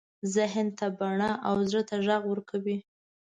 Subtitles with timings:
[0.35, 2.77] ذهن ته بڼه او زړه ته غږ ورکوي.